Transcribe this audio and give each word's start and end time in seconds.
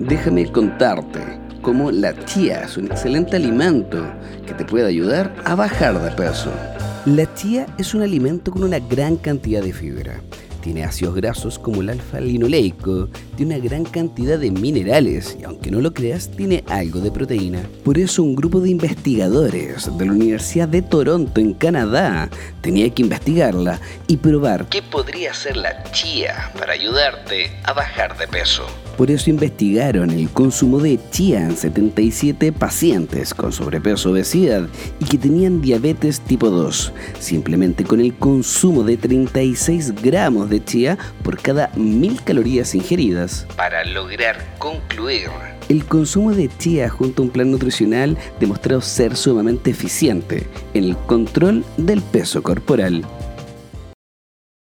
déjame 0.00 0.50
contarte 0.50 1.20
cómo 1.62 1.90
la 1.90 2.12
chía 2.24 2.62
es 2.62 2.76
un 2.76 2.86
excelente 2.86 3.36
alimento 3.36 4.02
que 4.46 4.54
te 4.54 4.64
puede 4.64 4.86
ayudar 4.86 5.34
a 5.44 5.54
bajar 5.54 6.00
de 6.00 6.10
peso. 6.12 6.50
La 7.04 7.32
chía 7.34 7.66
es 7.78 7.94
un 7.94 8.02
alimento 8.02 8.50
con 8.50 8.64
una 8.64 8.78
gran 8.78 9.16
cantidad 9.16 9.62
de 9.62 9.72
fibra 9.72 10.20
tiene 10.60 10.84
ácidos 10.84 11.14
grasos 11.14 11.58
como 11.58 11.80
el 11.80 11.90
alfa-linoleico, 11.90 13.08
tiene 13.36 13.56
una 13.56 13.64
gran 13.64 13.84
cantidad 13.84 14.38
de 14.38 14.50
minerales 14.50 15.36
y 15.40 15.44
aunque 15.44 15.70
no 15.70 15.80
lo 15.80 15.92
creas, 15.92 16.30
tiene 16.30 16.64
algo 16.68 17.00
de 17.00 17.10
proteína. 17.10 17.62
Por 17.84 17.98
eso 17.98 18.22
un 18.22 18.36
grupo 18.36 18.60
de 18.60 18.70
investigadores 18.70 19.96
de 19.96 20.06
la 20.06 20.12
Universidad 20.12 20.68
de 20.68 20.82
Toronto 20.82 21.40
en 21.40 21.54
Canadá 21.54 22.28
tenía 22.60 22.90
que 22.90 23.02
investigarla 23.02 23.80
y 24.06 24.18
probar 24.18 24.68
qué 24.68 24.82
podría 24.82 25.34
ser 25.34 25.56
la 25.56 25.82
chía 25.92 26.52
para 26.58 26.74
ayudarte 26.74 27.50
a 27.64 27.72
bajar 27.72 28.16
de 28.18 28.28
peso. 28.28 28.66
Por 28.96 29.10
eso 29.10 29.30
investigaron 29.30 30.10
el 30.10 30.28
consumo 30.30 30.78
de 30.78 30.98
chía 31.10 31.44
en 31.44 31.56
77 31.56 32.52
pacientes 32.52 33.34
con 33.34 33.52
sobrepeso 33.52 34.10
obesidad 34.10 34.68
y 34.98 35.04
que 35.04 35.18
tenían 35.18 35.60
diabetes 35.60 36.20
tipo 36.20 36.50
2, 36.50 36.92
simplemente 37.18 37.84
con 37.84 38.00
el 38.00 38.14
consumo 38.14 38.82
de 38.82 38.96
36 38.96 39.94
gramos 40.02 40.50
de 40.50 40.64
chía 40.64 40.98
por 41.22 41.40
cada 41.40 41.70
mil 41.76 42.22
calorías 42.22 42.74
ingeridas. 42.74 43.46
Para 43.56 43.84
lograr 43.84 44.36
concluir 44.58 45.30
el 45.70 45.84
consumo 45.84 46.32
de 46.32 46.50
chía 46.58 46.88
junto 46.88 47.22
a 47.22 47.26
un 47.26 47.30
plan 47.30 47.48
nutricional 47.48 48.18
demostró 48.40 48.80
ser 48.80 49.16
sumamente 49.16 49.70
eficiente 49.70 50.48
en 50.74 50.82
el 50.82 50.96
control 50.96 51.64
del 51.76 52.02
peso 52.02 52.42
corporal 52.42 53.04